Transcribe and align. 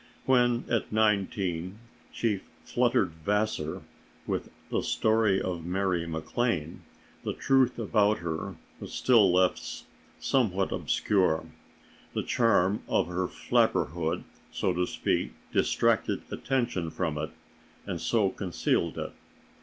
When, 0.25 0.65
at 0.67 0.91
nineteen, 0.91 1.77
she 2.11 2.41
fluttered 2.65 3.11
Vassar 3.23 3.83
with 4.25 4.49
"The 4.71 4.81
Story 4.81 5.39
of 5.39 5.63
Mary 5.63 6.07
MacLane," 6.07 6.79
the 7.23 7.33
truth 7.35 7.77
about 7.77 8.17
her 8.17 8.55
was 8.79 8.93
still 8.93 9.31
left 9.31 9.83
somewhat 10.19 10.71
obscure; 10.71 11.45
the 12.15 12.23
charm 12.23 12.81
of 12.87 13.09
her 13.09 13.27
flapperhood, 13.27 14.23
so 14.51 14.73
to 14.73 14.87
speak, 14.87 15.33
distracted 15.53 16.23
attention 16.31 16.89
from 16.89 17.15
it, 17.19 17.29
and 17.85 18.01
so 18.01 18.31
concealed 18.31 18.97
it. 18.97 19.13